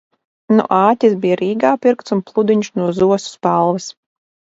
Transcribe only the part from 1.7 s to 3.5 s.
pirkts un pludiņš no zosu